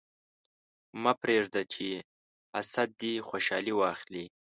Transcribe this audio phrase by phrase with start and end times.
[1.03, 1.87] مه پرېږده چې
[2.55, 4.25] حسد دې خوشحالي واخلي.